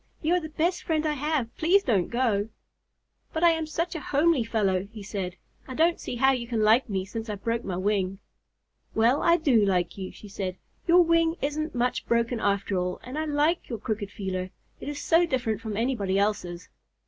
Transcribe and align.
"You 0.23 0.33
are 0.33 0.39
the 0.39 0.49
best 0.49 0.81
friend 0.81 1.05
I 1.05 1.13
have. 1.13 1.55
Please 1.57 1.83
don't 1.83 2.07
go." 2.07 2.49
"But 3.33 3.43
I 3.43 3.51
am 3.51 3.67
such 3.67 3.93
a 3.93 3.99
homely 3.99 4.43
fellow," 4.43 4.87
he 4.91 5.03
said. 5.03 5.35
"I 5.67 5.75
don't 5.75 5.99
see 5.99 6.15
how 6.15 6.31
you 6.31 6.47
can 6.47 6.61
like 6.63 6.89
me 6.89 7.05
since 7.05 7.29
I 7.29 7.35
broke 7.35 7.63
my 7.63 7.77
wing." 7.77 8.17
"Well, 8.95 9.21
I 9.21 9.37
do 9.37 9.63
like 9.63 9.99
you," 9.99 10.11
she 10.11 10.27
said. 10.27 10.57
"Your 10.87 11.03
wing 11.03 11.35
isn't 11.39 11.75
much 11.75 12.07
broken 12.07 12.39
after 12.39 12.77
all, 12.79 12.99
and 13.03 13.15
I 13.15 13.25
like 13.25 13.69
your 13.69 13.77
crooked 13.77 14.09
feeler. 14.09 14.49
It 14.79 14.89
is 14.89 14.99
so 14.99 15.27
different 15.27 15.61
from 15.61 15.77
anybody 15.77 16.17
else's." 16.17 16.69